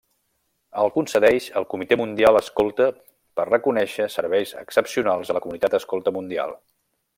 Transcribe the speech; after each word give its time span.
El 0.83 0.87
concedeix 0.93 1.49
el 1.61 1.67
Comitè 1.73 1.97
Mundial 2.01 2.39
Escolta 2.39 2.89
per 3.41 3.47
reconèixer 3.51 4.09
serveis 4.15 4.55
excepcionals 4.65 5.29
a 5.35 5.39
la 5.39 5.45
comunitat 5.45 5.81
escolta 5.83 6.19
mundial. 6.19 6.61